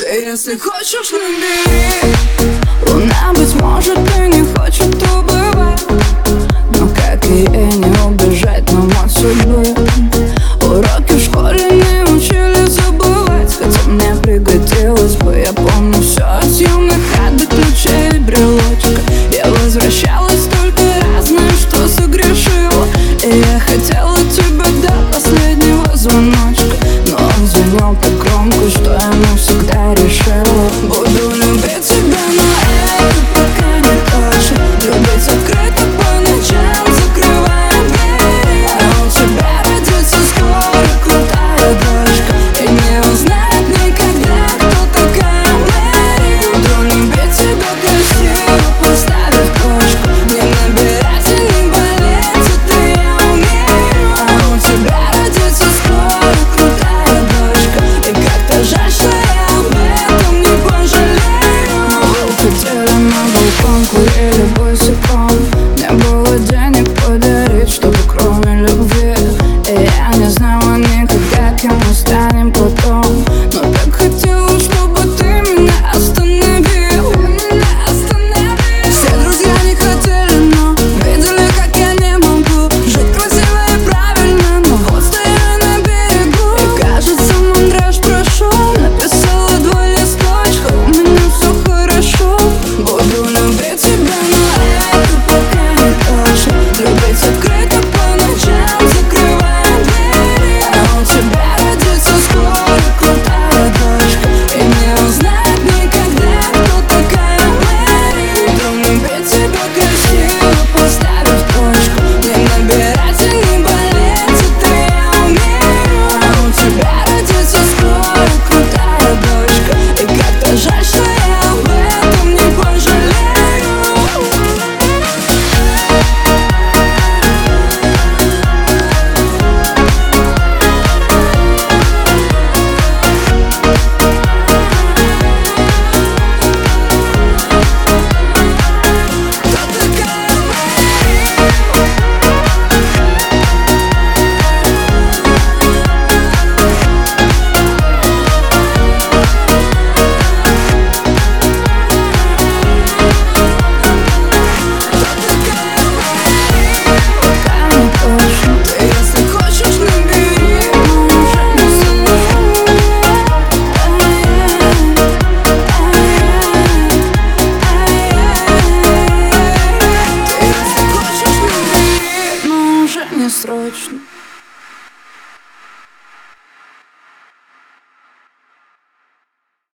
Ты 0.00 0.06
если 0.06 0.56
хочешь, 0.56 1.12
набери. 1.12 2.14
Луна, 2.86 3.34
быть 3.36 3.54
может, 3.60 3.98
ты 4.14 4.28
не 4.28 4.42
хочет 4.54 4.94
убывать. 5.12 5.84
Но 6.74 6.88
как 6.88 7.22
и 7.26 7.46
не 7.46 8.08
убежать 8.08 8.72
нам 8.72 8.90
от 9.04 9.12
судьбы. 9.12 9.62
Уроки 10.62 11.12
в 11.12 11.22
школе 11.22 11.66
не 11.70 12.02
учили 12.10 12.64
забывать. 12.66 13.54
Хотя 13.58 13.90
мне 13.90 14.14
пригодилось 14.22 15.16
бы, 15.16 15.36
я 15.36 15.52
помню 15.52 16.00
все 16.00 16.22
От 16.22 16.46
съемных 16.46 16.96
хат 17.14 17.36
до 17.36 17.44
ключей 17.44 18.20
брелочка 18.20 19.02
Я 19.36 19.50
возвращалась 19.50 20.44
столько 20.44 20.82
раз, 21.02 21.28
знаю, 21.28 21.50
что 21.60 21.86
согрешила 21.88 22.86
И 23.22 23.38
я 23.38 23.60
хотела 23.60 24.16
тебя 24.30 24.64
до 24.80 25.14
последнего 25.14 25.94
звоночка. 25.94 26.76
Но 27.10 27.16
он 27.16 27.46
звонил 27.46 27.96
так 28.00 28.18
громко, 28.18 28.70
что 28.70 28.92
я 28.92 29.36
всегда 29.36 29.69